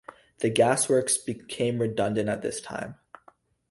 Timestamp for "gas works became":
0.49-1.77